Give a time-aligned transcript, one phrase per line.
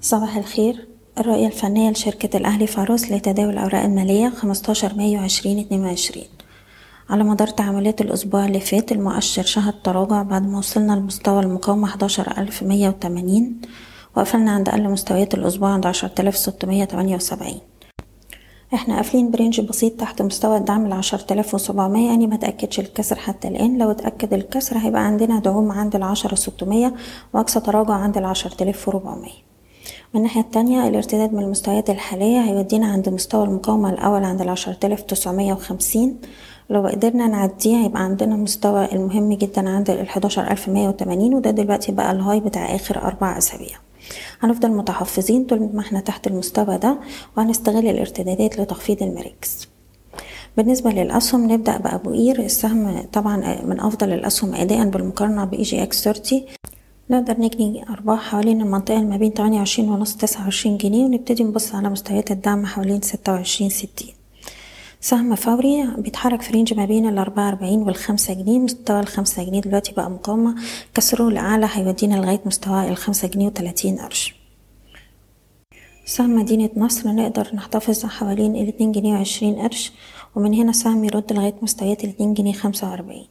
[0.00, 0.88] صباح الخير.
[1.18, 6.24] الرؤية الفنية لشركة الأهلي فاروس لتداول الأوراق المالية 15 مايو 2022
[7.10, 13.60] على مدار تعاملات الأسبوع اللي فات المؤشر شهد تراجع بعد ما وصلنا لمستوى المقاومة 11180
[14.16, 17.54] وقفلنا عند أقل مستويات الأسبوع عند 10678
[18.74, 23.78] إحنا قافلين برينج بسيط تحت مستوى الدعم ال 10700 يعني ما تأكدش الكسر حتى الآن.
[23.78, 26.94] لو اتأكد الكسر هيبقى عندنا دعوم عند ال 10600
[27.34, 29.47] وأقصى تراجع عند ال 10400
[30.14, 35.00] من الناحية التانية الارتداد من المستويات الحالية هيودينا عند مستوى المقاومة الأول عند العشرة آلاف
[35.02, 36.16] تسعمية وخمسين.
[36.70, 41.92] لو قدرنا نعديه هيبقى عندنا مستوى المهم جدا عند الحداشر ألف مية وتمانين وده دلوقتي
[41.92, 43.76] بقى الهاي بتاع آخر أربع أسابيع.
[44.40, 46.98] هنفضل متحفظين طول ما إحنا تحت المستوى ده
[47.36, 49.68] وهنستغل الارتدادات لتخفيض المراكز
[50.56, 52.38] بالنسبة للأسهم نبدأ بأبو قير.
[52.38, 56.42] السهم طبعا من أفضل الأسهم أداء بالمقارنة ب EGX 30
[57.10, 61.74] نقدر نجني أرباح حوالين المنطقة ما بين تمانية وعشرين ونص تسعة وعشرين جنيه ونبتدي نبص
[61.74, 64.14] على مستويات الدعم حوالين ستة وعشرين ستين.
[65.00, 69.92] سهم فوري بيتحرك في range ما بين الأربعة أربعين والخمسة جنيه مستوى الخمسة جنيه دلوقتي
[69.92, 70.54] بقى مقاومة.
[70.94, 74.34] كسره لأعلى هيودينا لغاية مستوى الخمسة جنيه وتلاتين قرش.
[76.04, 79.92] سهم مدينة نصر نقدر نحتفظ حوالين الاتنين جنيه وعشرين قرش
[80.36, 83.26] ومن هنا سهم يرد لغاية مستويات الاتنين جنيه خمسة وأربعين.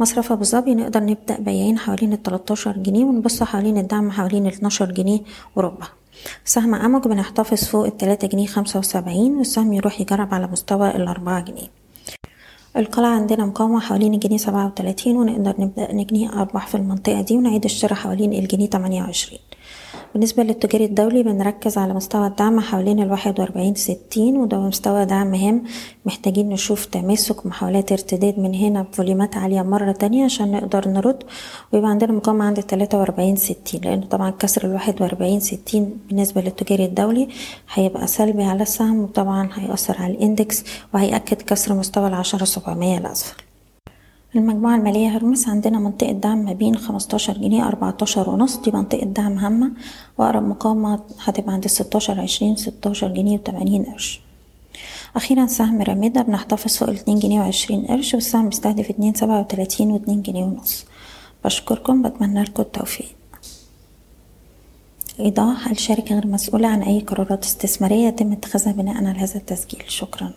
[0.00, 5.20] مصرف أبو ظبي نقدر نبدأ بياعين حوالين التلاتاشر جنيه ونبص حوالين الدعم حوالين الاتناشر جنيه
[5.56, 5.86] وربع.
[6.44, 11.70] سهم أمك بنحتفظ فوق التلاتة جنيه خمسة وسبعين والسهم يروح يجرب على مستوى الأربعة جنيه.
[12.76, 17.64] القلعة عندنا مقاومة حوالين الجنيه سبعة وتلاتين ونقدر نبدأ نجني أرباح في المنطقة دي ونعيد
[17.64, 19.40] الشراء حوالين الجنيه تمانية وعشرين.
[20.14, 25.64] بالنسبة للتجاري الدولي بنركز على مستوى الدعم حوالين الواحد وأربعين ستين وده مستوى دعم هام.
[26.06, 31.22] محتاجين نشوف تماسك محاولات ارتداد من هنا ب volumeات عالية مرة تانية عشان نقدر نرد
[31.72, 33.80] ويبقى عندنا مقاومة عند التلاتة وأربعين ستين.
[33.80, 37.28] لأن طبعا كسر الواحد وأربعين ستين بالنسبة للتجاري الدولي
[37.74, 40.64] هيبقى سلبي على السهم وطبعا هيأثر على ال index
[40.94, 43.42] وهيأكد كسر مستوى العشرة سبعمية الأسفل
[44.34, 49.38] المجموعة المالية هرمس عندنا منطقة دعم ما بين خمستاشر جنيه أربعتاشر ونص دي منطقة دعم
[49.38, 49.70] هامة.
[50.18, 54.20] وأقرب مقاومة هتبقى عند ستاشر عشرين ستاشر جنيه وتمانين قرش.
[55.16, 60.22] أخيرا سهم رميدة بنحتفظ فوق الاتنين جنيه وعشرين قرش والسهم بيستهدف اتنين سبعة وتلاتين واتنين
[60.22, 60.84] جنيه ونص.
[61.44, 63.08] بشكركم بتمنى لكم التوفيق.
[65.20, 69.82] إيضاح الشركة غير مسؤولة عن أي قرارات استثمارية يتم اتخاذها بناء على هذا التسجيل.
[69.88, 70.32] شكرا.